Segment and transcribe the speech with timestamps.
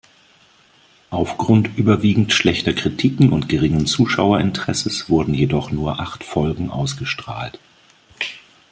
[1.11, 7.59] Aufgrund überwiegend schlechter Kritiken und geringen Zuschauerinteresses wurden jedoch nur acht Folgen ausgestrahlt.